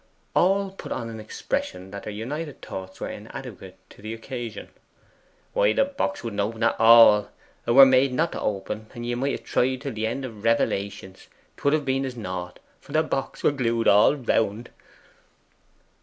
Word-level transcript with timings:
All 0.33 0.71
put 0.71 0.91
on 0.91 1.11
an 1.11 1.19
expression 1.19 1.91
that 1.91 2.01
their 2.05 2.11
united 2.11 2.59
thoughts 2.63 2.99
were 2.99 3.07
inadequate 3.11 3.77
to 3.91 4.01
the 4.01 4.15
occasion. 4.15 4.69
'Why 5.53 5.73
the 5.73 5.85
box 5.85 6.23
wouldn't 6.23 6.39
open 6.39 6.63
at 6.63 6.79
all. 6.79 7.29
'A 7.67 7.73
were 7.75 7.85
made 7.85 8.11
not 8.11 8.31
to 8.31 8.41
open, 8.41 8.87
and 8.95 9.05
ye 9.05 9.13
might 9.13 9.33
have 9.33 9.43
tried 9.43 9.79
till 9.79 9.93
the 9.93 10.07
end 10.07 10.25
of 10.25 10.43
Revelations, 10.43 11.27
'twould 11.55 11.75
have 11.75 11.85
been 11.85 12.03
as 12.03 12.17
naught, 12.17 12.57
for 12.79 12.93
the 12.93 13.03
box 13.03 13.43
were 13.43 13.51
glued 13.51 13.87
all 13.87 14.15
round. 14.15 14.71